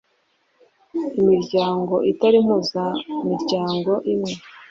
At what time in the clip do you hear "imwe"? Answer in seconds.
4.11-4.33